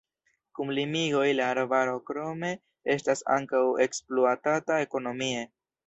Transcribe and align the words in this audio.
Kun 0.59 0.71
limigoj 0.77 1.25
la 1.41 1.49
arbaro 1.57 1.93
krome 2.09 2.51
estas 2.97 3.25
ankaŭ 3.39 3.65
ekspluatata 3.89 4.85
ekonomie. 4.89 5.51